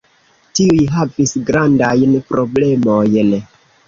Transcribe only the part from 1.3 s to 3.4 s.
grandajn problemojn.